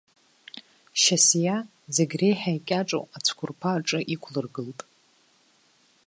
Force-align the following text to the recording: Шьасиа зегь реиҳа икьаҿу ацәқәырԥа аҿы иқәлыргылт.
Шьасиа 1.01 1.57
зегь 1.95 2.15
реиҳа 2.19 2.51
икьаҿу 2.57 3.03
ацәқәырԥа 3.15 3.71
аҿы 3.77 3.99
иқәлыргылт. 4.13 4.79